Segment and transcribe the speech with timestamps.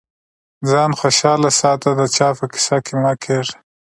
[0.69, 3.55] ځان خوشاله ساته د چا په کيسه کي مه کېږه.